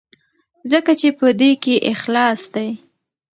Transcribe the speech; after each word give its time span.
ځکه 0.71 0.91
چې 0.99 1.07
په 1.19 1.27
دې 1.39 1.51
کې 1.63 1.75
اخلاص 1.91 2.41
دی. 2.53 2.69